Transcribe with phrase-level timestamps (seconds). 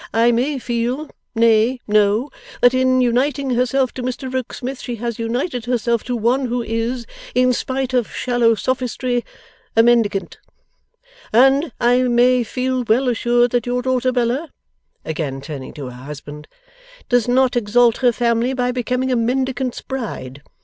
[0.15, 5.65] I may feel nay, know that in uniting herself to Mr Rokesmith she has united
[5.65, 9.23] herself to one who is, in spite of shallow sophistry,
[9.77, 10.39] a Mendicant.
[11.31, 14.49] And I may feel well assured that your daughter Bella,'
[15.05, 16.47] again turning to her husband,
[17.07, 20.41] 'does not exalt her family by becoming a Mendicant's bride.